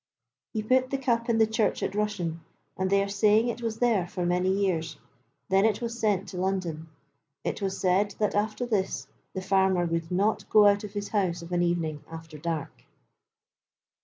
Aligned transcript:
He 0.51 0.63
put 0.63 0.89
the 0.89 0.97
cup 0.97 1.29
in 1.29 1.37
the 1.37 1.45
Church 1.45 1.83
at 1.83 1.93
Rushen, 1.93 2.39
and 2.75 2.89
they 2.89 3.03
are 3.03 3.07
saying 3.07 3.49
it 3.49 3.61
was 3.61 3.77
there 3.77 4.07
for 4.07 4.25
many 4.25 4.49
years; 4.49 4.97
then 5.49 5.63
it 5.63 5.79
was 5.79 5.99
sent 5.99 6.27
to 6.29 6.37
London. 6.41 6.89
It 7.43 7.61
is 7.61 7.79
said 7.79 8.15
that 8.17 8.33
after 8.33 8.65
this 8.65 9.05
the 9.35 9.43
farmer 9.43 9.85
would 9.85 10.09
not 10.09 10.49
go 10.49 10.65
out 10.65 10.83
of 10.83 10.93
his 10.93 11.09
house 11.09 11.43
of 11.43 11.51
an 11.51 11.61
evening 11.61 12.03
after 12.09 12.39
dark. 12.39 12.83